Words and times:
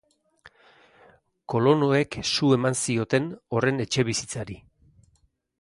Kolonoek 1.53 2.19
su 2.31 2.51
eman 2.57 2.79
zioten 2.87 3.31
horren 3.59 3.87
etxebizitzari. 3.87 4.63